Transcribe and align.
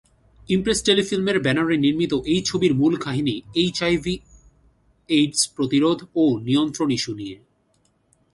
Impress 0.49 0.79
টেলিফিল্ম-এর 0.83 1.37
ব্যানারে 1.39 1.75
নির্মিত 1.77 2.13
এই 2.25 2.41
ছবির 2.45 2.73
মূল 2.75 2.93
কাহিনী 2.95 3.35
এইচআইভি/এইডস 3.55 5.41
প্রতিরোধ 5.55 5.99
ও 6.15 6.23
নিয়ন্ত্রণ 6.39 6.89
ইস্যু 6.91 7.13
নিয়ে। 7.15 7.35